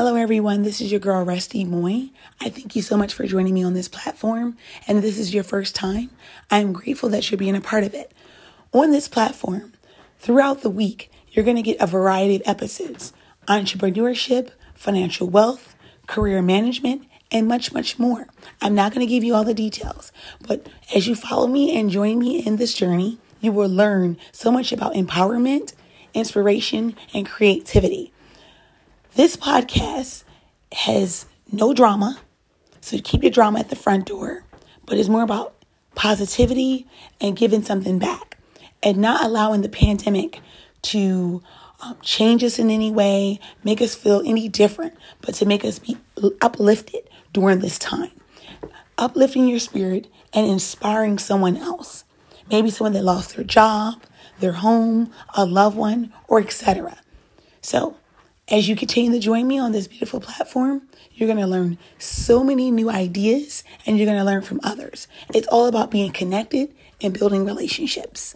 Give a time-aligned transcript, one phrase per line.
[0.00, 0.62] Hello, everyone.
[0.62, 2.08] This is your girl, Rusty Moy.
[2.40, 4.56] I thank you so much for joining me on this platform.
[4.88, 6.08] And if this is your first time,
[6.50, 8.10] I'm grateful that you're being a part of it.
[8.72, 9.74] On this platform,
[10.18, 13.12] throughout the week, you're going to get a variety of episodes
[13.46, 15.76] entrepreneurship, financial wealth,
[16.06, 18.26] career management, and much, much more.
[18.62, 21.90] I'm not going to give you all the details, but as you follow me and
[21.90, 25.74] join me in this journey, you will learn so much about empowerment,
[26.14, 28.14] inspiration, and creativity.
[29.16, 30.22] This podcast
[30.70, 32.20] has no drama,
[32.80, 34.44] so keep your drama at the front door,
[34.86, 35.52] but it's more about
[35.96, 36.86] positivity
[37.20, 38.38] and giving something back
[38.84, 40.40] and not allowing the pandemic
[40.82, 41.42] to
[41.80, 45.80] um, change us in any way, make us feel any different, but to make us
[45.80, 45.96] be
[46.40, 47.02] uplifted
[47.32, 48.12] during this time.
[48.96, 52.04] Uplifting your spirit and inspiring someone else.
[52.48, 54.04] Maybe someone that lost their job,
[54.38, 56.96] their home, a loved one, or etc.
[57.60, 57.96] So,
[58.50, 60.82] as you continue to join me on this beautiful platform,
[61.12, 65.06] you're going to learn so many new ideas and you're going to learn from others.
[65.32, 68.34] It's all about being connected and building relationships.